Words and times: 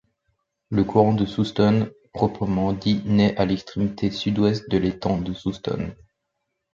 Le 0.71 0.83
courant 0.83 1.13
de 1.13 1.27
Soustons 1.27 1.91
proprement 2.11 2.73
dit 2.73 3.03
nait 3.05 3.37
à 3.37 3.45
l'extrémité 3.45 4.09
sud-ouest 4.09 4.67
de 4.67 4.79
l'étang 4.79 5.21
de 5.21 5.31
Soustons. 5.31 5.95